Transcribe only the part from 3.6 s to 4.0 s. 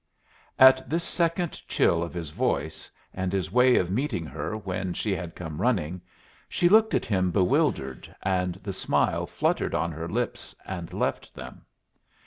of